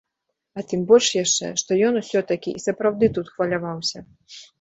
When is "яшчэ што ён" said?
1.23-1.99